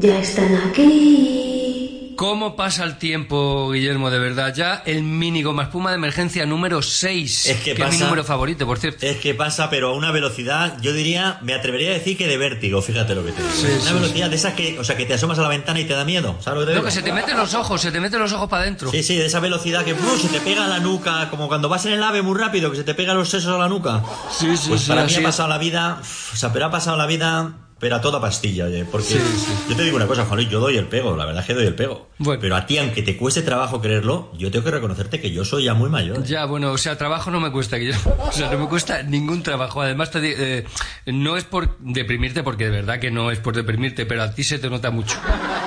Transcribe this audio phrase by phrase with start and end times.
[0.00, 2.14] Ya están aquí.
[2.16, 4.10] ¿Cómo pasa el tiempo, Guillermo?
[4.10, 7.46] De verdad, ya el mini goma espuma de emergencia número 6.
[7.46, 9.04] Es que es mi pasa- número favorito, por cierto.
[9.04, 12.38] Es que pasa, pero a una velocidad, yo diría, me atrevería a decir que de
[12.38, 13.54] vértigo, fíjate lo que te digo.
[13.54, 15.78] Sí, una sí, velocidad de esas que, o sea, que te asomas a la ventana
[15.80, 16.84] y te da miedo, ¿sabes lo que te digo?
[16.86, 18.90] que se te meten los ojos, se te meten los ojos para adentro.
[18.90, 20.18] Sí, sí, de esa velocidad que ¡bum!
[20.18, 22.78] se te pega a la nuca, como cuando vas en el ave muy rápido, que
[22.78, 24.02] se te pegan los sesos a la nuca.
[24.30, 26.70] Sí, sí, Pues sí, para mí ha pasado la vida, uf, o sea, pero ha
[26.70, 27.52] pasado la vida,
[27.82, 29.52] pero a toda pastilla, oye, porque Sí, sí.
[29.70, 31.54] yo te digo una cosa, Juan Luis, yo doy el pego, la verdad es que
[31.54, 32.10] doy el pego.
[32.18, 32.40] Bueno.
[32.40, 35.64] Pero a ti, aunque te cueste trabajo creerlo, yo tengo que reconocerte que yo soy
[35.64, 36.18] ya muy mayor.
[36.18, 36.22] ¿eh?
[36.24, 38.14] Ya, bueno, o sea, trabajo no me cuesta, Guillermo.
[38.28, 39.82] O sea, no me cuesta ningún trabajo.
[39.82, 40.64] Además, te eh,
[41.06, 44.44] no es por deprimirte, porque de verdad que no es por deprimirte, pero a ti
[44.44, 45.16] se te nota mucho.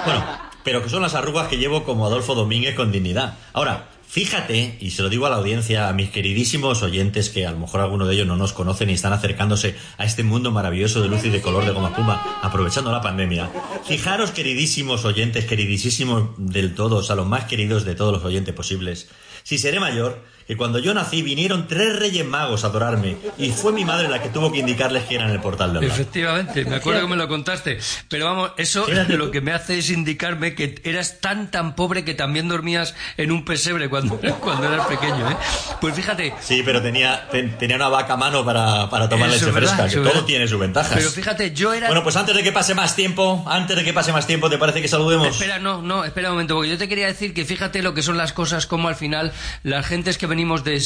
[0.05, 0.23] Bueno,
[0.63, 3.33] pero que son las arrugas que llevo como Adolfo Domínguez con dignidad.
[3.51, 7.51] Ahora, fíjate, y se lo digo a la audiencia, a mis queridísimos oyentes, que a
[7.51, 11.01] lo mejor alguno de ellos no nos conocen y están acercándose a este mundo maravilloso
[11.01, 13.51] de luz y de color de goma puma, aprovechando la pandemia.
[13.85, 18.55] Fijaros, queridísimos oyentes, queridísimos del todo, o sea, los más queridos de todos los oyentes
[18.55, 19.09] posibles.
[19.43, 23.71] Si seré mayor, que cuando yo nací vinieron tres reyes magos a adorarme, y fue
[23.73, 25.95] mi madre la que tuvo que indicarles que eran el portal de Orlando.
[25.95, 27.79] Efectivamente, me acuerdo que me lo contaste.
[28.09, 32.03] Pero vamos, eso Fíjate lo que me hace es indicarme que eras tan tan pobre
[32.05, 35.35] que también dormías en un pesebre cuando, cuando eras pequeño, ¿eh?
[35.81, 39.45] Pues fíjate, Sí, pero tenía, ten- tenía una vaca a mano para, para tomar leche
[39.45, 40.23] verdad, fresca, que todo verdad.
[40.25, 40.91] tiene sus ventajas.
[40.95, 41.87] pero fíjate, yo era...
[41.87, 44.57] Bueno, pues antes de que pase más tiempo, antes de que pase más tiempo, ¿te
[44.57, 45.27] parece que saludemos?
[45.27, 48.03] Espera, no, no, espera un momento, porque yo te quería decir que fíjate lo que
[48.03, 49.31] son las cosas, como al final
[49.63, 50.79] las gentes que venimos de,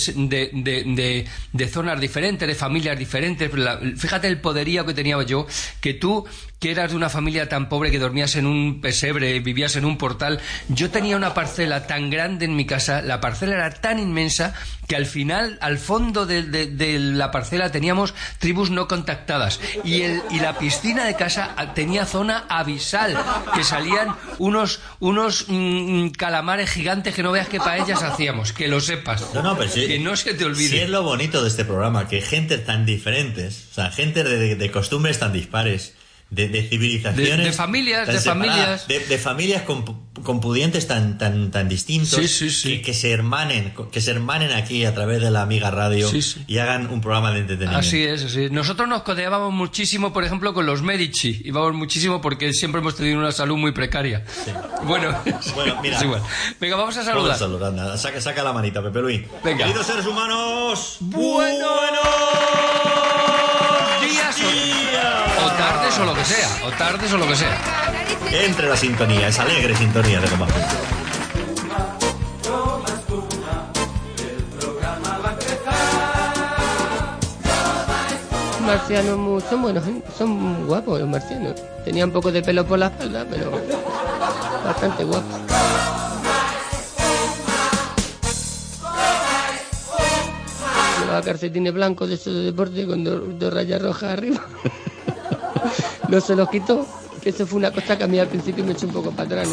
[0.54, 3.50] de, de, zonas diferentes, de familias diferentes,
[3.98, 5.48] fíjate el poderío que tenía yo,
[5.82, 6.24] que tú,
[6.60, 9.98] que eras de una familia tan pobre que dormías en un pesebre, vivías en un
[9.98, 14.54] portal, yo tenía una parcela tan grande en mi casa, la parcela era tan inmensa
[14.90, 20.02] que al final, al fondo de, de- de la parcela teníamos tribus no contactadas y,
[20.02, 23.16] el, y la piscina de casa tenía zona abisal,
[23.54, 28.82] que salían unos, unos mm, calamares gigantes que no veas qué paellas hacíamos, que lo
[28.82, 29.32] sepas.
[29.36, 29.86] No, no, pero sí.
[29.86, 30.70] Que no se te olvide.
[30.70, 34.56] Sí es lo bonito de este programa, que gente tan diferentes, o sea, gente de,
[34.56, 35.94] de costumbres tan dispares,
[36.30, 37.38] de, de civilizaciones...
[37.38, 39.10] De- de familias, de separadas, familias.
[39.10, 39.84] De, familias con,
[40.24, 42.10] con pudientes tan, tan, tan distintos.
[42.20, 42.70] Sí, sí, sí.
[42.78, 46.10] Que, que se hermanen, que se hermanen aquí a través de la amiga radio
[46.48, 47.80] y hagan un programa de entretenimiento.
[47.80, 48.52] Así es, así es.
[48.52, 51.42] Nosotros nos codeábamos muchísimo, por ejemplo, con los Medici.
[51.46, 54.24] Íbamos muchísimo porque siempre hemos tenido una salud muy precaria.
[54.84, 55.16] Bueno,
[55.56, 55.98] Bueno, mira.
[55.98, 56.22] es igual.
[56.60, 57.38] Venga, vamos a Vamos a saludar.
[57.38, 57.98] saludar, anda.
[57.98, 59.22] Saca, saca la manita, Pepe Luis.
[59.44, 59.66] Venga.
[59.66, 61.66] Queridos seres humanos, Bueno.
[64.10, 65.46] Días o-.
[65.46, 67.58] O tardes o lo que sea, o tardes o lo que sea.
[68.32, 70.66] Entre la sintonía, esa alegre sintonía de Goma Puma.
[78.66, 80.02] marcianos muy- son buenos, ¿eh?
[80.18, 81.56] son guapos los marcianos.
[81.86, 83.52] Tenían un poco de pelo por la espalda, pero
[84.66, 85.40] bastante guapos.
[91.20, 94.42] Llevaba calcetines blancos de esos de deporte con dos, rayas rojas arriba.
[96.08, 96.88] no se los quitó,
[97.26, 99.50] eso fue una cosa que a mí al principio me echó un poco para atrás.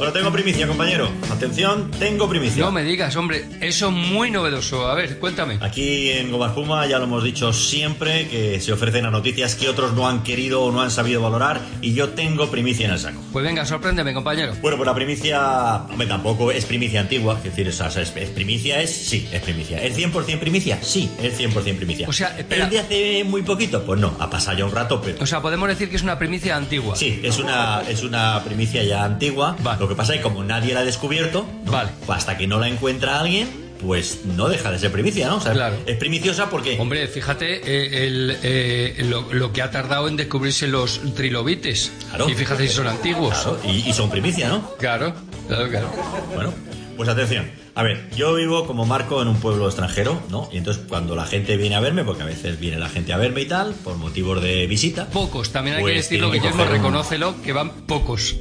[0.00, 1.10] Bueno, tengo primicia, compañero.
[1.30, 2.64] Atención, tengo primicia.
[2.64, 4.86] No me digas, hombre, eso es muy novedoso.
[4.88, 5.58] A ver, cuéntame.
[5.60, 9.68] Aquí en Goma Espuma ya lo hemos dicho siempre que se ofrecen a noticias que
[9.68, 12.98] otros no han querido o no han sabido valorar y yo tengo primicia en el
[12.98, 13.20] saco.
[13.30, 14.54] Pues venga, sorpréndeme, compañero.
[14.62, 18.80] Bueno, pues la primicia, hombre, tampoco es primicia antigua, es decir, es, es- es primicia,
[18.80, 19.82] es sí, es primicia.
[19.84, 20.78] ¿Es 100% primicia?
[20.80, 22.08] Sí, es 100% primicia.
[22.08, 22.64] O sea, espera.
[22.64, 23.84] ¿Es de hace muy poquito?
[23.84, 25.18] Pues no, ha pasado ya un rato, pero...
[25.22, 26.96] O sea, podemos decir que es una primicia antigua.
[26.96, 29.56] Sí, es una, es una primicia ya antigua.
[29.62, 29.78] Vale.
[29.80, 31.72] Lo que pasa es que como nadie la ha descubierto, ¿no?
[31.72, 31.90] Vale.
[32.06, 33.48] Pues hasta que no la encuentra alguien,
[33.80, 35.36] pues no deja de ser primicia, ¿no?
[35.36, 35.76] O sea, Claro.
[35.86, 36.78] Es primiciosa porque...
[36.78, 41.92] Hombre, fíjate eh, el, eh, lo, lo que ha tardado en descubrirse los trilobites.
[42.10, 42.28] Claro.
[42.28, 43.34] Y fíjate si son antiguos.
[43.38, 44.74] Claro, y, y son primicia, ¿no?
[44.76, 45.14] Claro,
[45.48, 45.90] claro, claro.
[46.34, 46.52] Bueno,
[46.96, 47.50] pues atención.
[47.74, 50.50] A ver, yo vivo como Marco en un pueblo extranjero, ¿no?
[50.52, 53.16] Y entonces cuando la gente viene a verme, porque a veces viene la gente a
[53.16, 55.06] verme y tal, por motivos de visita.
[55.06, 58.36] Pocos, también hay Pues que decirlo, que coger un- reconócelo, que van pocos.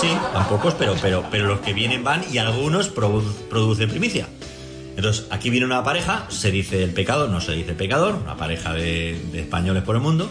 [0.00, 4.28] Sí, van pocos, pero, pero, pero los que vienen van y algunos produ- producen primicia.
[4.96, 8.74] Entonces, aquí viene una pareja, se dice el pecador, no se dice pecador, una pareja
[8.74, 10.28] de, españoles por el mundo,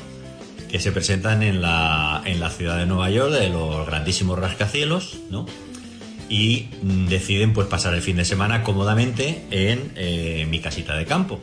[0.69, 5.17] que se presentan en la, en la ciudad de Nueva York, de los grandísimos rascacielos,
[5.29, 5.45] ¿no?
[6.29, 11.39] Y deciden pues pasar el fin de semana cómodamente en eh, mi casita de campo.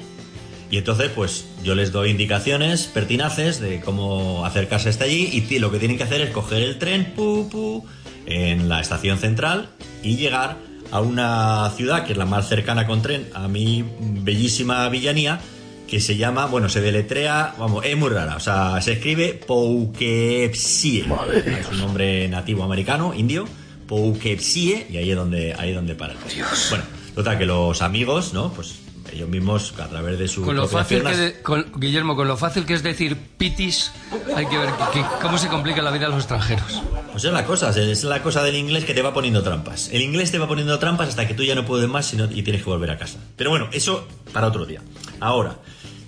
[0.75, 5.71] Y entonces, pues yo les doy indicaciones pertinaces de cómo acercarse hasta allí y lo
[5.71, 7.87] que tienen que hacer es coger el tren pu, pu,
[8.27, 9.69] en la estación central
[10.03, 10.57] y llegar
[10.91, 15.39] a una ciudad que es la más cercana con tren a mi bellísima villanía,
[15.87, 21.05] que se llama, bueno, se deletrea, vamos, es muy rara, o sea, se escribe Poughkeepsie.
[21.47, 23.47] Es un nombre nativo americano, indio,
[23.87, 26.15] Poughkeepsie, y ahí es donde, ahí es donde para.
[26.35, 26.67] Dios.
[26.71, 26.85] Bueno,
[27.15, 28.53] total, que los amigos, ¿no?
[28.53, 28.83] Pues
[29.15, 32.37] ellos mismos, a través de su Con lo fácil que de- con- Guillermo, con lo
[32.37, 33.93] fácil que es decir pitis,
[34.37, 36.83] hay que ver que- que- cómo se complica la vida a los extranjeros.
[37.13, 39.89] Pues es la cosa, es la cosa del inglés que te va poniendo trampas.
[39.93, 42.25] El inglés te va poniendo trampas hasta que tú ya no puedes más y, no-
[42.31, 43.19] y tienes que volver a casa.
[43.37, 44.83] Pero bueno, eso para otro día.
[45.21, 45.57] Ahora,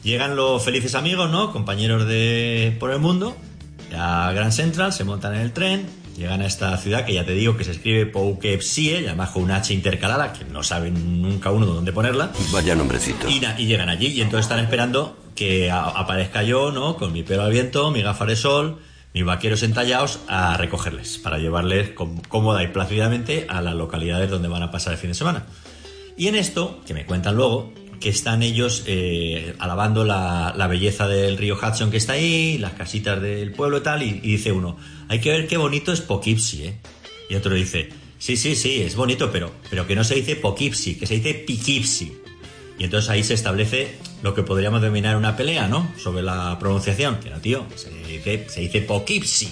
[0.02, 1.52] llegan los felices amigos, ¿no?
[1.52, 3.36] Compañeros de por el mundo,
[3.94, 5.86] a Grand Central, se montan en el tren,
[6.16, 9.42] llegan a esta ciudad que ya te digo que se escribe Poughkeepsie, y además con
[9.42, 12.30] una H intercalada, que no saben nunca uno dónde ponerla.
[12.52, 13.28] Vaya nombrecito.
[13.28, 16.96] Y, llegan allí y entonces están esperando que aparezca yo, ¿no?
[16.96, 18.78] Con mi pelo al viento, mi gafas de sol,
[19.12, 21.90] mis vaqueros entallados a recogerles para llevarles
[22.28, 25.46] cómoda y plácidamente a las localidades donde van a pasar el fin de semana.
[26.16, 31.36] Y en esto, que me cuentan luego, que están ellos eh, alabando la, belleza del
[31.36, 34.76] río Hudson que está ahí, las casitas del pueblo y tal, y, dice uno,
[35.08, 36.76] hay que ver qué bonito es Poughkeepsie, ¿eh?
[37.28, 37.88] Y otro dice,
[38.18, 41.34] sí, sí, sí, es bonito, pero, pero que no se dice Poughkeepsie, que se dice
[41.46, 42.12] Poughkeepsie.
[42.78, 45.90] Y entonces ahí se establece lo que podríamos denominar una pelea, ¿no?
[45.98, 47.20] Sobre la pronunciación.
[47.20, 49.48] Que no, tío, se dice, se dice Poughkeepsie.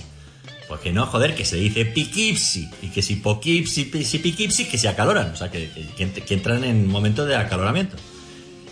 [0.68, 2.68] Porque no, joder, que se dice Poughkeepsie.
[2.82, 5.30] Y que si Poughkeepsie, si Poughkeepsie, que se acaloran.
[5.32, 7.96] O sea, que, que- que entran en momentos de acaloramiento.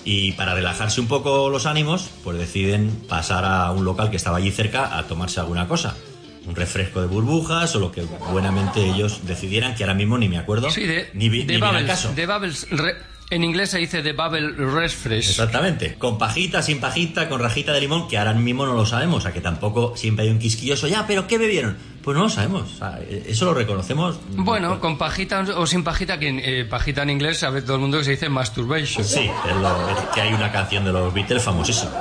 [0.04, 4.38] Y para relajarse un poco los ánimos, pues deciden pasar a un local que estaba
[4.38, 5.96] allí cerca a tomarse alguna cosa.
[6.44, 8.02] Un refresco de burbujas o lo que
[8.32, 10.70] buenamente ellos decidieran, que ahora mismo ni me acuerdo.
[10.72, 12.12] Sí, de, ni, vi- de ni Bubbles, caso.
[12.14, 12.96] de Bubbles re-
[13.34, 15.31] en inglés se dice de Bubble Refresh.
[15.31, 15.94] Exactamente.
[15.94, 19.19] Con pajita, sin pajita, con rajita de limón, que ahora mismo no lo sabemos.
[19.19, 20.87] O sea, que tampoco siempre hay un quisquilloso.
[20.88, 21.76] Ya, pero ¿qué bebieron?
[22.02, 22.73] Pues no lo sabemos.
[22.75, 24.19] O sea, eso lo reconocemos.
[24.34, 27.99] Bueno, con pajita o sin pajita, que eh, pajita en inglés sabe todo el mundo
[27.99, 29.05] que se dice masturbation.
[29.05, 31.93] Sí, es lo- es que hay una canción de los Beatles famosísima.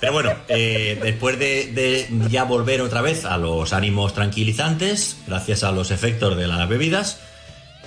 [0.00, 5.64] Pero bueno, eh, después de, de ya volver otra vez a los ánimos tranquilizantes, gracias
[5.64, 7.20] a los efectos de las bebidas,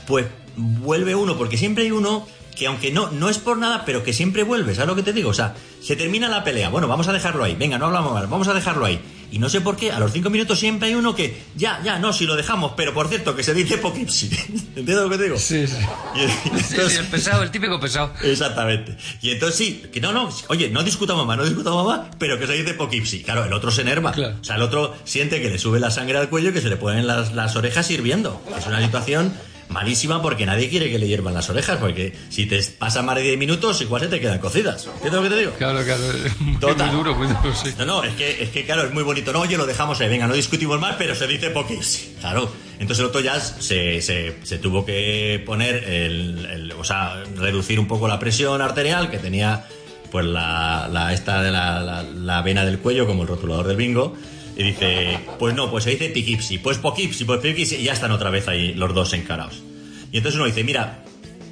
[0.07, 0.25] pues
[0.59, 4.11] vuelve uno, porque siempre hay uno que aunque no, no es por nada, pero que
[4.11, 5.29] siempre vuelve, ¿sabes lo que te digo?
[5.29, 8.29] O sea, se termina la pelea, bueno, vamos a dejarlo ahí, venga, no hablamos más,
[8.29, 8.99] vamos a dejarlo ahí.
[9.31, 11.99] Y no sé por qué, a los cinco minutos siempre hay uno que, ya, ya,
[11.99, 14.29] no, si lo dejamos, pero por cierto, que se dice Poughkeepsie.
[14.75, 15.37] ¿Entiendes lo que te digo?
[15.37, 15.75] Sí, sí.
[16.15, 16.19] Y-
[16.57, 18.11] y Sí, sí, entonces- el pesado, el típico pesado.
[18.23, 18.97] Exactamente.
[19.21, 22.47] Y entonces sí, que no, no, oye, no discutamos más, no discutamos más, pero que
[22.47, 23.21] se dice Poughkeepsie.
[23.21, 24.11] Claro, el otro se enerva.
[24.11, 24.35] Claro.
[24.41, 26.67] O sea, el otro siente que le sube la sangre al cuello y que se
[26.69, 28.41] le ponen las, las orejas hirviendo.
[28.57, 29.31] Es una situación
[29.69, 33.21] malísima porque nadie quiere que le hiervan las orejas, porque si te pasa más de
[33.21, 34.85] 10 minutos, igual se te quedan cocidas.
[34.87, 35.51] ¿Entiendes lo que te digo?
[35.57, 36.01] Claro, claro.
[36.39, 36.87] Muy, Total.
[36.87, 37.73] muy duro, muy duro, sí.
[37.77, 39.31] No, no, es que, es que claro, es muy bonito.
[39.31, 42.15] No, oye, lo dejamos ahí, venga, no discutimos más, pero se dice Poughkeepsie.
[42.19, 42.51] Claro.
[42.79, 47.79] Entonces el otro ya se, se, se tuvo que poner, el, el- o sea, reducir
[47.79, 49.65] un poco la presión arterial que tenía
[50.11, 53.77] pues la, la esta de la, la, la vena del cuello, como el rotulador del
[53.77, 54.15] bingo.
[54.59, 58.11] Y dice, pues no, pues se dice Poughkeepsie, pues Poughkeepsie, pues Poughkeepsie, y ya están
[58.11, 59.63] otra vez ahí los dos encarados.
[60.11, 61.01] Y entonces uno dice, mira,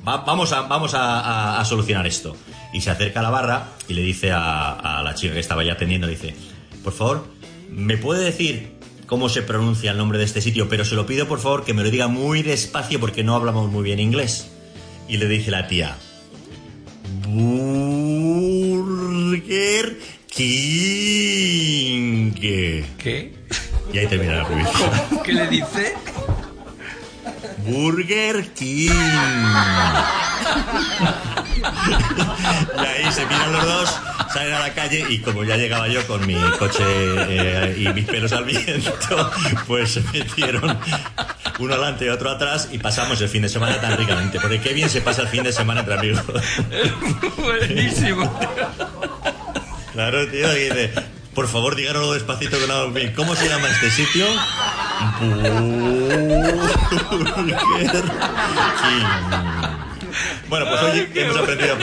[0.05, 2.35] va- vamos, a, vamos a, solucionar esto.
[2.73, 5.63] Y se acerca a la barra y le dice a, a la chica que estaba
[5.63, 6.35] ya atendiendo, le dice,
[6.83, 7.25] por favor,
[7.69, 8.73] ¿me puede decir
[9.05, 10.67] cómo se pronuncia el nombre de este sitio?
[10.67, 13.71] Pero se lo pido, por favor, que me lo diga muy despacio porque no hablamos
[13.71, 14.51] muy bien inglés.
[15.07, 15.95] Y le dice la tía,
[18.67, 22.31] Burger King.
[22.99, 23.33] ¿Qué?
[23.91, 25.23] Y ahí termina la publicidad.
[25.23, 25.95] ¿Qué le dice?
[27.65, 28.91] Burger King.
[32.75, 33.99] y ahí se miran los dos,
[34.31, 38.05] salen a la calle y como ya llegaba yo con mi coche eh, y mis
[38.05, 39.31] pelos al viento,
[39.65, 40.77] pues se metieron
[41.57, 44.39] uno adelante y otro atrás y pasamos el fin de semana tan ricamente.
[44.39, 46.21] Porque qué bien se pasa el fin de semana entre amigos.
[47.37, 48.31] Buenísimo.
[49.97, 50.91] Claro, tío, y dice,
[51.33, 52.93] por favor, díganoslo despacito que no.
[53.15, 54.27] ¿Cómo se llama este sitio?
[57.09, 57.55] Burger
[58.83, 59.07] King.
[60.49, 61.75] Bueno, pues hoy hemos aprendido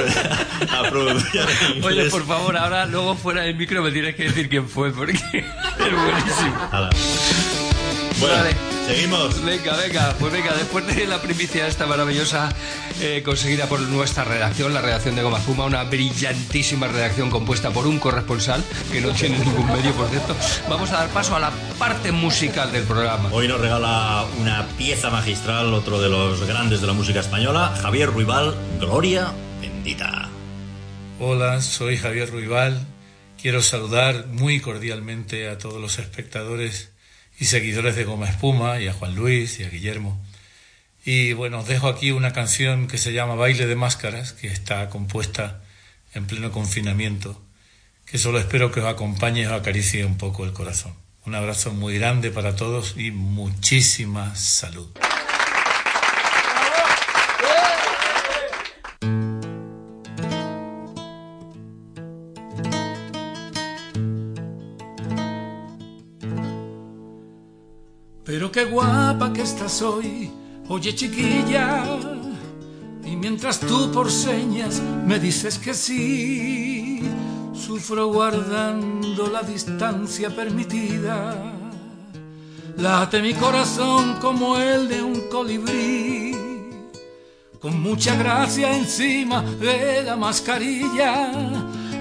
[0.71, 2.13] a, a pronunciar en Oye, inglés.
[2.13, 5.93] por favor, ahora luego fuera del micro me tienes que decir quién fue, porque es
[5.93, 6.69] buenísimo.
[6.71, 6.91] Hala.
[8.21, 8.57] Bueno, Vale.
[8.87, 9.43] seguimos.
[9.45, 12.49] Venga, venga, pues venga, después de la primicia esta maravillosa
[13.01, 17.87] eh, conseguida por nuestra redacción, la redacción de Goma Espuma, una brillantísima redacción compuesta por
[17.87, 20.37] un corresponsal, que no tiene ningún medio, por cierto,
[20.69, 23.31] vamos a dar paso a la parte musical del programa.
[23.33, 28.11] Hoy nos regala una pieza magistral, otro de los grandes de la música española, Javier
[28.11, 30.29] Ruibal, Gloria Bendita.
[31.19, 32.81] Hola, soy Javier Ruibal.
[33.41, 36.94] Quiero saludar muy cordialmente a todos los espectadores
[37.39, 40.21] y seguidores de Goma Espuma y a Juan Luis y a Guillermo.
[41.05, 44.89] Y bueno, os dejo aquí una canción que se llama Baile de Máscaras, que está
[44.89, 45.63] compuesta
[46.15, 47.43] en pleno confinamiento,
[48.07, 50.95] que solo espero que os acompañe y os acaricie un poco el corazón.
[51.27, 54.89] Un abrazo muy grande para todos y muchísima salud.
[69.65, 70.31] Estás hoy,
[70.69, 71.85] oye chiquilla.
[73.03, 77.01] Y mientras tú por señas me dices que sí,
[77.55, 81.35] sufro guardando la distancia permitida.
[82.77, 86.37] Late mi corazón como el de un colibrí,
[87.59, 91.31] con mucha gracia encima de la mascarilla.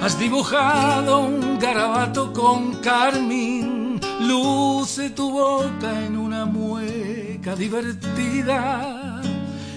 [0.01, 6.45] Has dibujado un garabato con carmín, luce tu boca en una
[7.51, 9.21] divertida.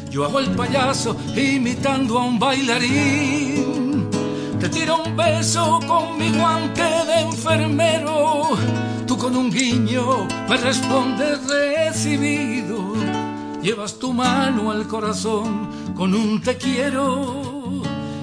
[0.08, 4.08] Yo hago el payaso imitando a un bailarín.
[4.60, 8.50] Te tiro un beso con mi guante de enfermero.
[9.06, 12.94] Tú con un guiño me respondes recibido.
[13.60, 17.82] Llevas tu mano al corazón con un te quiero.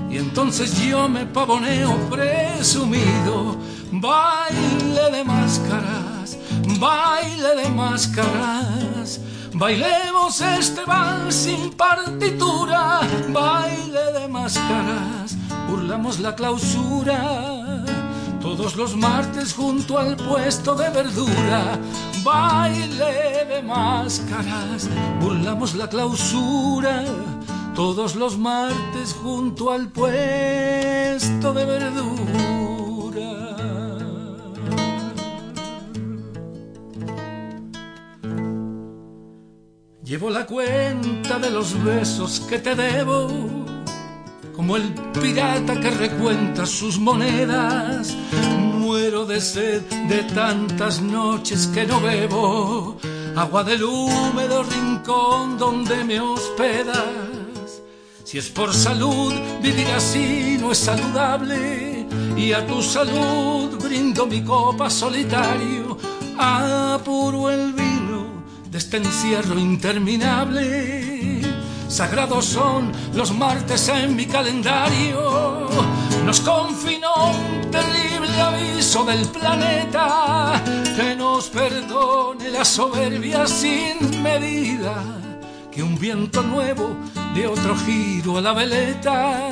[0.09, 3.57] Y entonces yo me pavoneo presumido.
[3.91, 6.37] Baile de máscaras,
[6.79, 8.92] baile de máscaras.
[9.55, 15.37] Bailemos este vals sin partitura, baile de máscaras,
[15.69, 17.85] burlamos la clausura.
[18.41, 21.79] Todos los martes junto al puesto de verdura,
[22.23, 24.89] baile de máscaras,
[25.21, 27.03] burlamos la clausura.
[27.75, 33.52] Todos los martes junto al puesto de verdura.
[40.03, 43.65] Llevo la cuenta de los besos que te debo,
[44.53, 48.13] como el pirata que recuenta sus monedas.
[48.79, 52.97] Muero de sed de tantas noches que no bebo,
[53.37, 57.81] agua del húmedo rincón donde me hospedas.
[58.25, 62.05] Si es por salud, vivir así no es saludable,
[62.35, 65.97] y a tu salud brindo mi copa solitario,
[66.37, 67.92] apuro el vino
[68.73, 71.41] de este encierro interminable.
[71.87, 75.69] Sagrados son los martes en mi calendario.
[76.25, 80.59] Nos confinó un terrible aviso del planeta.
[80.95, 84.95] Que nos perdone la soberbia sin medida.
[85.71, 86.97] Que un viento nuevo
[87.35, 89.49] de otro giro a la veleta.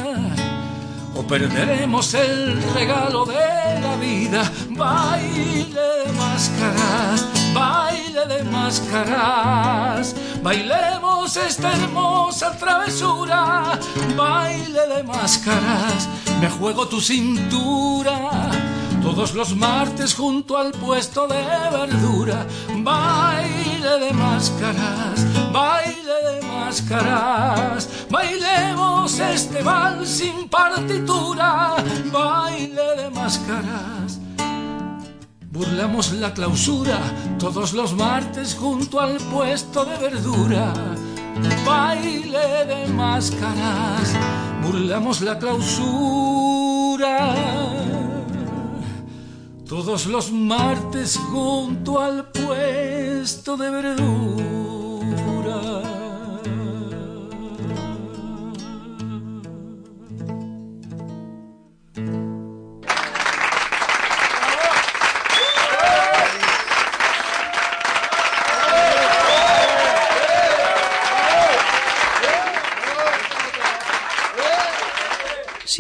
[1.16, 4.52] O perderemos el regalo de la vida.
[4.72, 8.26] Baile máscaras baile
[8.62, 13.80] máscaras, bailemos esta hermosa travesura,
[14.16, 16.08] baile de máscaras,
[16.40, 18.30] me juego tu cintura.
[19.02, 22.46] Todos los martes junto al puesto de verdura,
[22.78, 25.18] baile de máscaras,
[25.52, 31.76] baile de máscaras, bailemos este vals sin partitura,
[32.12, 34.21] baile de máscaras.
[35.52, 36.98] Burlamos la clausura
[37.38, 40.74] todos los martes junto al puesto de verdura.
[41.66, 44.16] Baile de máscaras,
[44.64, 47.36] burlamos la clausura.
[49.68, 54.32] Todos los martes junto al puesto de verdura.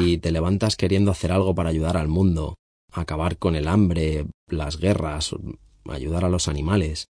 [0.01, 2.55] Si te levantas queriendo hacer algo para ayudar al mundo,
[2.91, 5.35] acabar con el hambre, las guerras,
[5.89, 7.07] ayudar a los animales,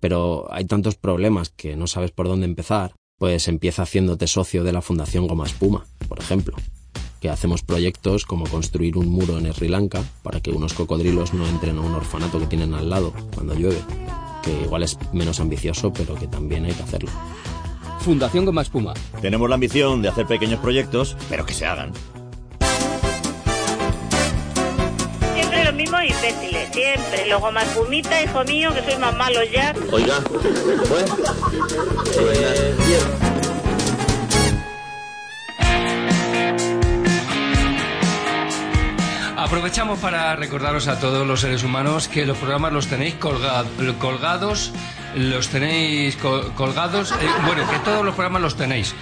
[0.00, 4.72] pero hay tantos problemas que no sabes por dónde empezar, pues empieza haciéndote socio de
[4.72, 6.56] la Fundación Goma Espuma, por ejemplo,
[7.20, 11.46] que hacemos proyectos como construir un muro en Sri Lanka para que unos cocodrilos no
[11.46, 13.80] entren a un orfanato que tienen al lado cuando llueve,
[14.42, 17.10] que igual es menos ambicioso, pero que también hay que hacerlo.
[18.00, 18.94] Fundación Goma Espuma.
[19.20, 21.92] Tenemos la ambición de hacer pequeños proyectos, pero que se hagan.
[25.76, 27.26] Mismos imbéciles, siempre.
[27.28, 29.74] Luego más fumita, hijo mío, que soy más malo ya.
[29.92, 31.04] Oiga, pues,
[32.38, 33.26] eh, bien.
[39.36, 43.64] Aprovechamos para recordaros a todos los seres humanos que los programas los tenéis colga-
[43.98, 44.72] colgados,
[45.14, 47.14] los tenéis col- colgados, eh,
[47.46, 48.94] bueno, que todos los programas los tenéis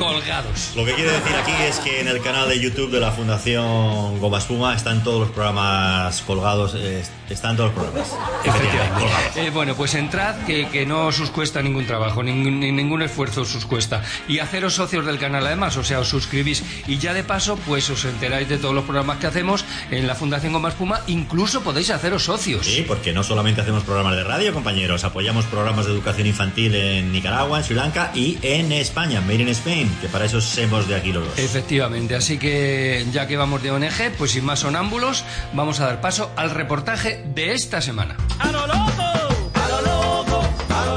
[0.00, 0.72] colgados.
[0.74, 4.18] Lo que quiere decir aquí es que en el canal de YouTube de la Fundación
[4.18, 8.16] Goma Espuma están todos los programas colgados, eh, están todos los programas.
[8.42, 9.46] Efectivamente.
[9.46, 13.42] Eh, bueno, pues entrad, que, que no os cuesta ningún trabajo, ningún, ni ningún esfuerzo
[13.42, 14.02] os cuesta.
[14.26, 16.64] Y haceros socios del canal además, o sea, os suscribís.
[16.86, 20.14] Y ya de paso, pues os enteráis de todos los programas que hacemos en la
[20.14, 21.00] Fundación Goma Espuma.
[21.08, 22.64] Incluso podéis haceros socios.
[22.64, 27.12] Sí, porque no solamente hacemos programas de radio, compañeros, apoyamos programas de educación infantil en
[27.12, 30.94] Nicaragua, en Sri Lanka y en España, Made in Spain, que para eso somos de
[30.96, 31.38] aquí los dos.
[31.38, 36.00] Efectivamente, así que ya que vamos de ONG, pues sin más sonámbulos, vamos a dar
[36.00, 38.16] paso al reportaje de esta semana.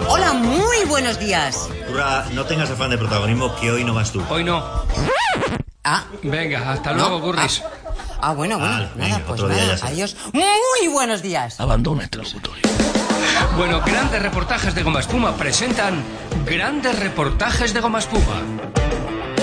[0.07, 1.69] Hola, muy buenos días.
[1.87, 4.23] Curra, no tengas afán de protagonismo, que hoy no vas tú.
[4.29, 4.63] Hoy no.
[5.83, 7.09] Ah, Venga, hasta ¿No?
[7.09, 7.61] luego, Gurris.
[8.21, 8.73] ah bueno, bueno.
[8.73, 10.15] Vale, nada, venga, pues nada, adiós.
[10.31, 11.59] Muy buenos días.
[11.59, 12.61] Abandona este locutorio.
[13.57, 16.03] Bueno, grandes reportajes de Goma Espuma presentan
[16.45, 18.41] grandes reportajes de Goma Espuma.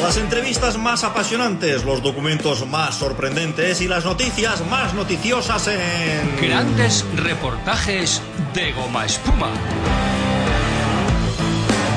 [0.03, 6.37] Las entrevistas más apasionantes, los documentos más sorprendentes y las noticias más noticiosas en...
[6.41, 8.21] Grandes reportajes
[8.53, 9.51] de Goma Espuma.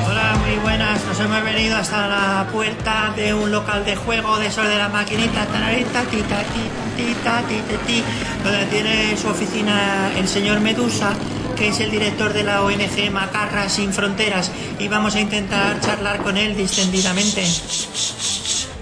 [0.06, 1.04] Hola, muy buenas.
[1.06, 4.88] Nos hemos venido hasta la puerta de un local de juego de esos de la
[4.88, 6.62] maquinita, tararita, tita, ti,
[6.96, 8.04] tita, ti, ti, ti,
[8.44, 11.14] donde tiene su oficina el señor Medusa,
[11.54, 16.18] que es el director de la ONG Macarra Sin Fronteras, y vamos a intentar charlar
[16.18, 17.42] con él distendidamente.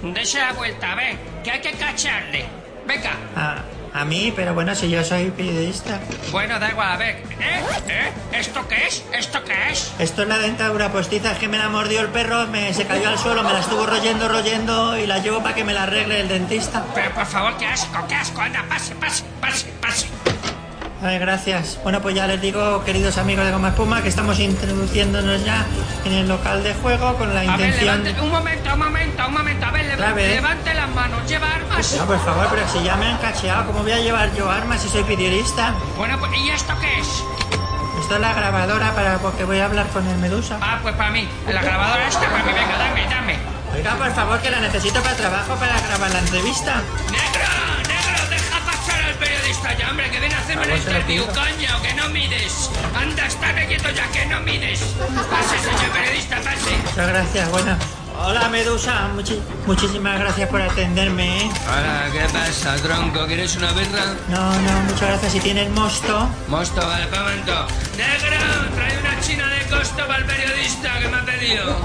[0.02, 2.46] Dese la vuelta, ven, que hay que cacharle.
[2.86, 3.12] Venga.
[3.36, 3.62] A,
[3.94, 6.00] a mí, pero bueno, si yo soy periodista.
[6.30, 7.16] Bueno, da igual, a ver.
[7.40, 7.62] ¿Eh?
[7.88, 8.12] ¿Eh?
[8.32, 9.04] ¿Esto qué es?
[9.12, 9.92] ¿Esto qué es?
[9.98, 13.08] Esto es la dentadura postiza, es que me la mordió el perro, me, se cayó
[13.10, 16.20] al suelo, me la estuvo royendo, royendo y la llevo para que me la arregle
[16.20, 16.84] el dentista.
[16.94, 18.40] Pero por favor, qué asco, qué asco.
[18.40, 20.08] Anda, pase, pase, pase, pase.
[21.02, 21.80] Gracias.
[21.82, 25.66] Bueno, pues ya les digo, queridos amigos de Goma Espuma, que estamos introduciéndonos ya
[26.04, 28.04] en el local de juego con la A ver, intención...
[28.04, 29.66] levante, un momento, un momento, un momento.
[29.66, 31.28] A ver, levante las manos.
[31.28, 31.96] ¿Lleva armas?
[31.98, 34.80] No, por favor, pero si ya me han cacheado, ¿cómo voy a llevar yo armas
[34.80, 35.74] si soy periodista?
[35.96, 37.08] Bueno, pues, ¿y esto qué es?
[38.00, 40.58] Esto es la grabadora para porque voy a hablar con el Medusa.
[40.60, 41.28] Ah, pues para mí.
[41.48, 42.52] La grabadora esta para mí.
[42.52, 43.38] Venga, dame, dame.
[43.74, 46.82] Oiga, por favor, que la necesito para trabajo, para grabar la entrevista.
[49.42, 49.62] ¡Negro!
[49.62, 49.62] ¡Negro!
[49.62, 50.10] ¡Deja pasar al periodista ya, hombre!
[50.10, 51.82] ¡Que viene a hacerme una interview, coño!
[51.82, 52.70] ¡Que no mires!
[52.94, 54.80] ¡Anda, está quieto ya, que no mires!
[55.30, 56.76] ¡Pase, señor periodista, pase!
[56.84, 57.76] Muchas gracias, bueno.
[58.24, 59.08] Hola, Medusa.
[59.16, 61.50] Muchi- muchísimas gracias por atenderme, ¿eh?
[61.66, 63.26] Ahora, ¿qué pasa, tronco?
[63.26, 64.14] ¿Quieres una birra?
[64.28, 65.32] No, no, muchas gracias.
[65.32, 66.28] Si tienes mosto...
[66.48, 67.24] Mosto, vale, pa'.
[67.32, 67.66] ¡Negro!
[68.76, 71.76] Trae una china de costo para el periodista que me ha pedido.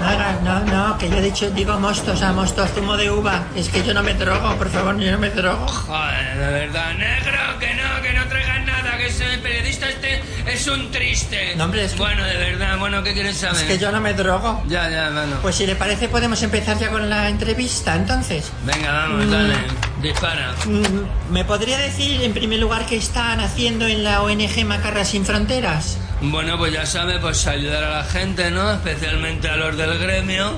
[0.00, 3.44] No, no, no, que yo he dicho, digo mosto, o sea, mosto, zumo de uva.
[3.56, 5.66] Es que yo no me drogo, por favor, yo no me drogo.
[5.66, 10.66] Joder, de verdad, negro, que no, que no traigan nada, que ese periodista este es
[10.68, 11.54] un triste.
[11.56, 13.60] No, hombre, es que- Bueno, de verdad, bueno, ¿qué quieres saber?
[13.62, 14.62] Es que yo no me drogo.
[14.68, 15.36] Ya, ya, bueno.
[15.42, 18.50] Pues si le parece podemos empezar ya con la entrevista, entonces.
[18.64, 19.54] Venga, vamos, dale.
[20.00, 20.52] Dispara.
[20.66, 25.24] Mm, ¿Me podría decir en primer lugar qué están haciendo en la ONG Macarra Sin
[25.24, 25.98] Fronteras?
[26.24, 28.72] Bueno, pues ya sabe, pues ayudar a la gente, ¿no?
[28.72, 30.52] Especialmente a los del gremio.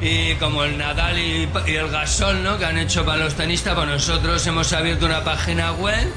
[0.00, 2.56] Y como el Nadal y, y el Gasol, ¿no?
[2.56, 6.08] Que han hecho para los tenistas, pues nosotros hemos abierto una página web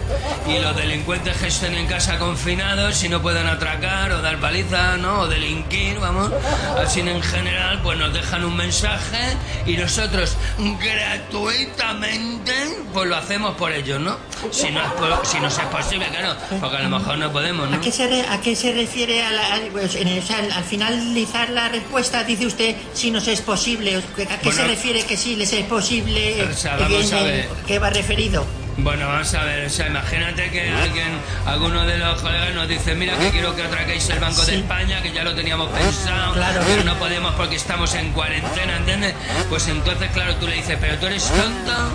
[0.47, 4.97] y los delincuentes que estén en casa confinados, si no pueden atracar o dar paliza,
[4.97, 5.21] ¿no?
[5.21, 6.31] O delinquir, vamos.
[6.79, 10.37] Así en general, pues nos dejan un mensaje y nosotros
[10.79, 12.53] gratuitamente,
[12.93, 14.15] pues lo hacemos por ellos, ¿no?
[14.51, 17.77] Si no es, si no es posible, claro, porque a lo mejor no podemos, ¿no?
[17.77, 20.63] ¿A qué se, re- a qué se refiere a la- al, pues, en el- al
[20.63, 23.70] finalizar la respuesta dice usted si nos es posible?
[23.75, 24.67] ¿A qué se Bueno.
[24.67, 26.43] refiere que sí les es posible?
[26.43, 27.49] O sea, vamos ¿En- a ver.
[27.65, 28.45] ¿Qué va referido?
[28.77, 31.09] Bueno, vamos a ver, o sea, imagínate que alguien,
[31.45, 34.57] alguno de los colegas nos dice, mira que quiero que atraquéis el Banco de Sí.
[34.59, 36.61] España, que ya lo teníamos pensado, Claro.
[36.65, 39.13] pero no podemos porque estamos en cuarentena, ¿entiendes?
[39.49, 41.91] Pues entonces, claro, tú le dices, pero tú eres tonto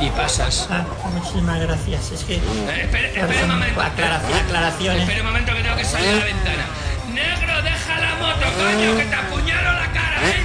[0.00, 0.68] y pasas.
[0.70, 2.12] Ah, muchísimas gracias.
[2.12, 2.34] Es que...
[2.36, 2.40] Eh,
[2.84, 3.80] espere, espere un momento.
[3.80, 5.00] Aclaración- aclaraciones.
[5.02, 6.66] Espere un momento que tengo que salir a la ventana.
[7.12, 10.42] Negro, deja la moto, coño, que te apuñalo la cara, ¿eh?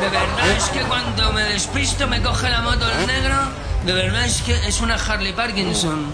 [0.00, 3.34] De verdad es que cuando me despisto me coge la moto el negro.
[3.86, 6.06] De verdad es que es una Harley Parkinson.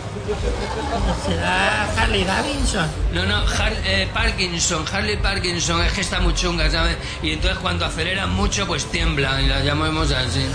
[1.27, 2.87] ¿Será Harley Davidson?
[3.13, 6.97] No, no, Har- eh, Parkinson, Harley Parkinson, es que está muy chunga, ¿sabes?
[7.23, 10.47] Y entonces cuando aceleran mucho, pues tiembla, y la llamamos así.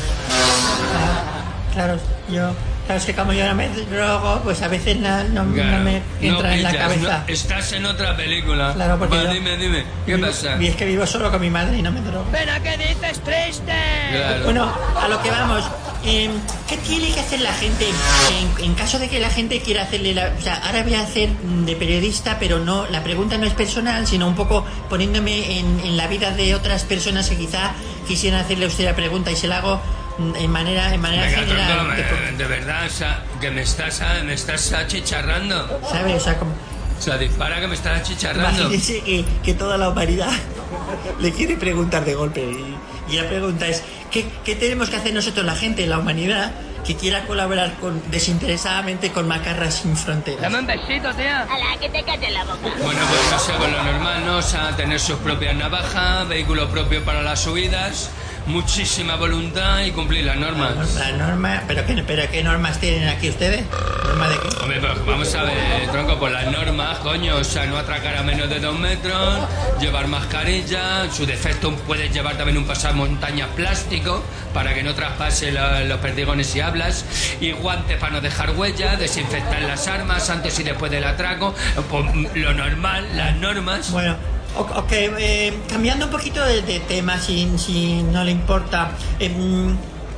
[1.73, 2.51] Claro, yo...
[2.85, 6.01] Claro, es que como yo no me drogo, pues a veces no, no Claro, me
[6.21, 7.23] entra no en la cabeza.
[7.25, 8.73] no- estás en otra película.
[8.73, 10.57] Claro, porque Va, yo- dime, dime, ¿qué Vivo- pasa?
[10.61, 12.25] Y es que vivo solo con mi madre y no me drogo.
[12.31, 13.73] ¿Pero qué dices, triste?
[14.11, 14.43] Claro.
[14.45, 15.63] Bueno, a lo que vamos.
[16.05, 16.29] eh,
[16.67, 20.13] ¿qué tiene que hacer la gente en, en caso de que la gente quiera hacerle
[20.13, 20.33] la...
[20.37, 24.05] O sea, ahora voy a hacer de periodista, pero no, la pregunta no es personal,
[24.05, 27.71] sino un poco poniéndome en, en la vida de otras personas que quizá
[28.05, 29.79] quisieran hacerle a usted la pregunta y se la hago
[30.17, 31.87] en manera, en manera Venga, general.
[31.87, 35.79] me- de verdad, o sea, que me estás, ah, me estás achicharrando.
[35.89, 36.15] ¿Sabe?
[36.15, 36.51] O sea, como...
[36.51, 38.61] O sea, dispara que me estás achicharrando.
[38.61, 40.31] Imagínese que, que toda la humanidad
[41.19, 42.41] le quiere preguntar de golpe.
[42.41, 46.51] Y, y la pregunta es, ¿qué, qué tenemos que hacer nosotros, la gente, la humanidad,
[46.85, 50.41] que quiera colaborar con, desinteresadamente con Macarras sin fronteras?
[50.41, 51.41] Dame un besito, tía.
[51.41, 52.59] Ala, que te calles la boca.
[52.83, 54.37] Bueno, pues no sé, con lo normal, ¿no?
[54.37, 58.11] O sea, tener sus propias navajas, vehículo propio para las subidas,
[58.45, 60.95] muchísima voluntad y cumplir las normas.
[60.95, 63.63] La norma, pero qué, pero qué normas tienen aquí ustedes?
[64.05, 64.47] ¿Norma de qué?
[64.61, 68.23] Hombre, pues vamos a ver, tronco, por las normas, coño, o sea, no atracar a
[68.23, 69.39] menos de dos metros,
[69.79, 75.81] llevar mascarilla, su defecto puedes llevar también un pasamontañas plástico para que no traspase la-
[75.83, 77.05] los perdigones y hablas,
[77.39, 81.55] y guantes para no dejar huellas, desinfectar las armas antes y después del atraco,
[81.89, 83.91] pues, lo normal, las normas.
[83.91, 84.15] Bueno,
[84.57, 89.75] ok, eh, cambiando un poquito de, tema, si, si no le importa, em,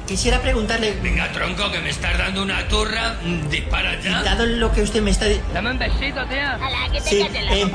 [0.07, 0.97] quisiera preguntarle...
[1.01, 4.23] Venga, tronco, que me estás dando una turra, mm, dispara ya.
[4.23, 5.25] Dado lo que usted me está...
[5.25, 6.53] di- Dame un besito, tía.
[6.55, 7.71] Ala, que te Sí, la eh.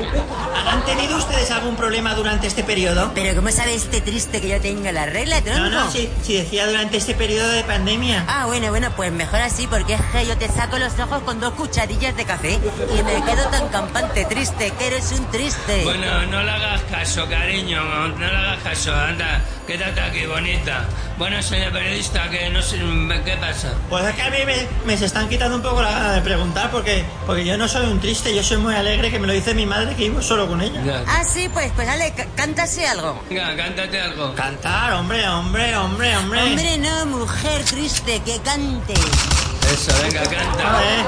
[0.71, 3.13] ¿Han tenido ustedes algún problema durante este periodo?
[3.15, 5.61] Pero ¿cómo sabe este triste que yo tengo la regla, tronco?
[5.61, 8.25] No, no, sí, sí decía durante este periodo de pandemia.
[8.29, 11.41] Ah, bueno, bueno, pues mejor así, porque es que yo te saco los ojos con
[11.41, 15.83] dos cucharillas de café y me quedo tan campante triste, que eres un triste.
[15.85, 19.41] Bueno, no le hagas caso, cariño, no le hagas caso, anda,
[19.71, 20.85] quédate aquí, bonita.
[21.17, 22.77] Bueno, señor periodista, que no sé,
[23.25, 23.73] ¿qué pasa?
[23.89, 26.23] Pues es que a mí me, me se están quitando un poco la gana de
[26.23, 29.33] preguntar porque, porque yo no soy un triste, yo soy muy alegre, que me lo
[29.33, 31.05] dice mi madre que vivo solo con ella.
[31.07, 33.23] Ah, sí, pues, pues dale, cántase algo.
[33.29, 34.35] Venga, cántate algo.
[34.35, 36.43] Cantar, hombre, hombre, hombre, hombre.
[36.43, 38.95] Hombre, no, mujer triste, que cante.
[38.95, 40.79] Eso, venga, A canta.
[40.81, 41.05] ver,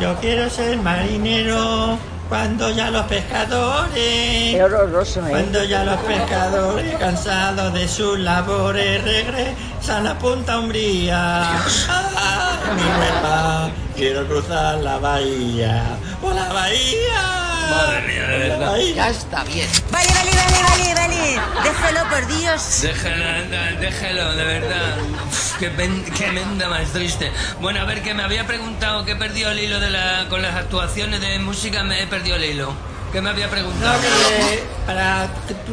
[0.00, 1.98] yo quiero ser marinero
[2.32, 4.58] cuando ya los pescadores...
[4.58, 5.30] horroroso, ¿eh?
[5.32, 11.42] Cuando ya los pescadores, cansados de sus labores, regresan a Punta Umbría.
[11.90, 13.70] ¡Ah, mi huepa!
[13.94, 15.84] Quiero cruzar la bahía.
[16.22, 17.41] ¡Por la bahía!
[17.70, 18.76] Madre mía, de verdad.
[18.94, 19.68] Ya está bien.
[19.90, 21.40] Vale, vale, vale, vale, vale.
[21.64, 22.82] Déjelo, por Dios.
[22.82, 24.96] Déjalo, anda, déjalo, de verdad.
[25.28, 27.30] Uf, qué, pen- qué menda más triste.
[27.60, 30.42] Bueno, a ver, que me había preguntado que he perdido el hilo de la, con
[30.42, 32.72] las actuaciones de música, me he perdido el hilo.
[33.12, 34.00] ¿Qué me había No, preguntado?
[34.00, 35.28] que para,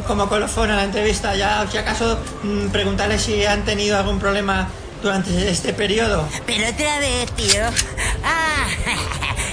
[0.06, 4.68] como colofón a la entrevista, ya, si acaso, mm, preguntarle si han tenido algún problema
[5.02, 6.28] durante este periodo.
[6.46, 7.62] Pero otra vez, tío.
[8.22, 8.66] Ah,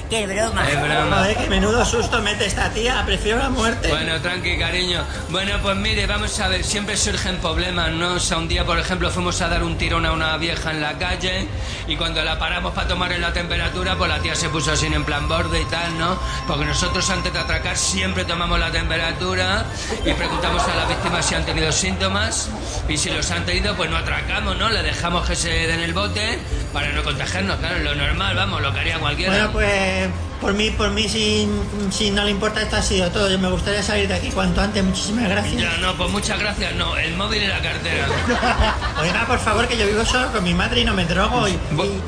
[0.09, 0.67] qué broma.
[0.67, 1.17] Es broma.
[1.17, 3.89] Joder, qué menudo susto mete esta tía, prefiero la muerte.
[3.89, 5.03] Bueno, tranqui, cariño.
[5.29, 8.13] Bueno, pues mire, vamos a ver, siempre surgen problemas, ¿no?
[8.13, 10.81] O sea, un día, por ejemplo, fuimos a dar un tirón a una vieja en
[10.81, 11.47] la calle
[11.87, 15.03] y cuando la paramos para tomarle la temperatura, pues la tía se puso así en
[15.03, 16.19] plan borde y tal, ¿no?
[16.47, 19.65] Porque nosotros antes de atracar siempre tomamos la temperatura
[20.05, 22.49] y preguntamos a las víctimas si han tenido síntomas
[22.87, 24.69] y si los han tenido, pues no atracamos, ¿no?
[24.69, 26.39] Le dejamos que se den el bote
[26.73, 29.31] para no contagiarnos, claro, lo normal, vamos, lo que haría cualquiera.
[29.31, 30.36] Bueno, pues man.
[30.41, 31.47] Por mí, por mí, si,
[31.91, 33.29] si no le importa, esto ha sido todo.
[33.29, 34.83] Yo me gustaría salir de aquí cuanto antes.
[34.83, 35.61] Muchísimas gracias.
[35.61, 38.07] Ya, no, pues muchas gracias, no, el móvil y la cartera.
[39.01, 41.51] Oiga, por favor, que yo vivo solo con mi madre y no me drogo y,
[41.51, 41.57] y,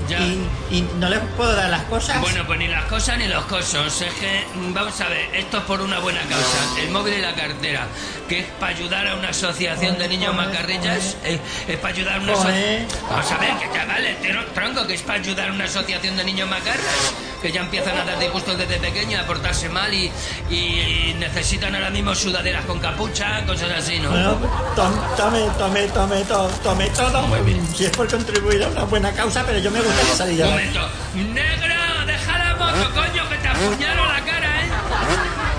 [0.10, 0.20] ya.
[0.20, 2.22] y- y no le puedo dar las cosas.
[2.22, 4.02] Bueno, pues ni las cosas ni los cosos.
[4.02, 6.82] Es que, mm, vamos a ver, esto es por una buena causa.
[6.82, 7.88] El móvil y la cartera,
[8.28, 11.18] que es para ayudar a una asociación de niños macarrillas.
[11.24, 12.86] eh, Es, para ayudar a una asociación.
[13.10, 16.24] Vamos a ver, que chavales, tro- tronco, que es para ayudar a una asociación de
[16.24, 17.14] niños macarras.
[17.42, 20.12] Que ya empiezan a dar disgustos desde pequeños, a portarse mal y,
[20.50, 24.10] y necesitan ahora mismo sudaderas con capucha, cosas así, ¿no?
[24.10, 24.38] Bueno,
[24.76, 27.22] tome, tome, tome, tome, to- tome todo.
[27.28, 27.68] Muy bien.
[27.76, 30.50] Si es por contribuir a una buena causa, pero yo me gustaría salir de Un
[30.52, 30.90] momento.
[31.16, 31.76] ¡Negro!
[32.06, 34.70] ¡Deja la moto, coño, que te apuñalo la cara, eh!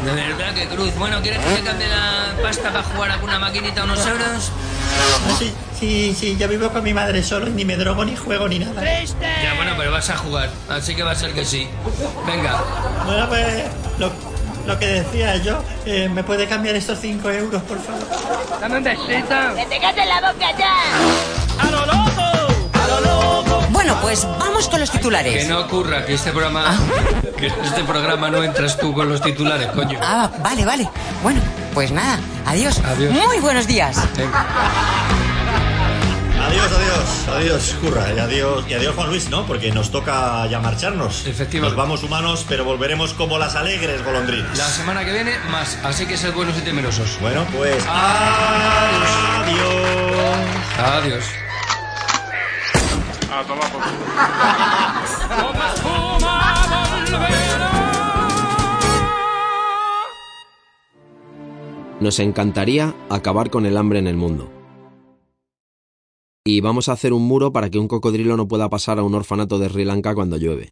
[0.04, 0.94] De verdad, que cruz.
[0.96, 4.50] Bueno, ¿quieres que te cambie la pasta para jugar a una maquinita unos euros?
[5.28, 8.16] No, sí, sí, sí, yo vivo con mi madre solo y ni me drogo, ni
[8.16, 8.82] juego, ni nada.
[8.82, 11.68] Ya, bueno, pero vas a jugar, así que va a ser que sí.
[12.26, 12.58] Venga.
[13.06, 13.46] Bueno, pues
[13.98, 14.10] lo,
[14.66, 18.06] lo que decía yo, eh, ¿me puede cambiar estos 5 euros, por favor?
[18.60, 19.34] Dame un besito.
[19.56, 21.62] Que te calles la boca ya.
[21.66, 22.72] ¡A lo loco!
[22.74, 23.66] ¡A lo loco!
[23.70, 25.48] Bueno, pues vamos con los Que titulares.
[25.48, 26.76] no ocurra que este programa...
[27.38, 29.98] Que en este programa no entras tú con los titulares, coño.
[30.02, 30.88] Ah, vale, vale.
[31.22, 31.40] Bueno,
[31.72, 32.18] pues nada.
[32.46, 32.80] Adiós.
[32.84, 33.12] Adiós.
[33.12, 33.96] Muy buenos días.
[34.16, 34.46] Venga.
[36.46, 39.46] Adiós, adiós, adiós, curra, y adiós, y adiós Juan Luis, ¿no?
[39.46, 41.26] Porque nos toca ya marcharnos.
[41.26, 41.76] Efectivamente.
[41.76, 44.58] Nos vamos humanos, pero volveremos como las alegres golondrinas.
[44.58, 45.78] La semana que viene, más.
[45.84, 47.18] Así que sed buenos y temerosos.
[47.20, 47.84] Bueno, pues.
[47.86, 49.10] Adiós.
[50.78, 51.24] Adiós.
[51.24, 51.24] Adiós.
[53.32, 53.80] A tomar por
[62.00, 64.50] Nos encantaría acabar con el hambre en el mundo.
[66.44, 69.14] Y vamos a hacer un muro para que un cocodrilo no pueda pasar a un
[69.14, 70.70] orfanato de Sri Lanka cuando llueve.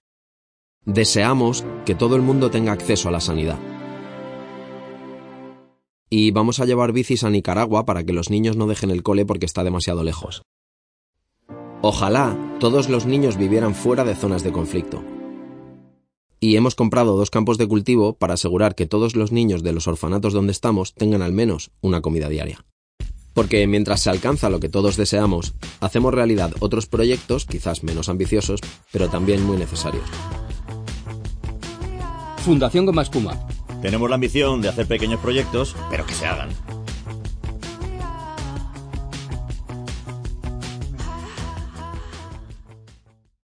[0.87, 3.59] Deseamos que todo el mundo tenga acceso a la sanidad.
[6.09, 9.27] Y vamos a llevar bicis a Nicaragua para que los niños no dejen el cole
[9.27, 10.41] porque está demasiado lejos.
[11.83, 15.05] Ojalá todos los niños vivieran fuera de zonas de conflicto.
[16.41, 19.89] Y hemos comprado dos campos de cultivo para asegurar que todos los niños de los
[19.89, 22.65] orfanatos donde estamos tengan al menos una comida diaria.
[23.35, 28.61] Porque mientras se alcanza lo que todos deseamos, hacemos realidad otros proyectos, quizás menos ambiciosos,
[28.93, 30.05] pero también muy necesarios.
[32.45, 33.47] Fundación Goma Espuma.
[33.83, 36.51] Tenemos la ambición de hacer pequeños proyectos, pero que se hagan.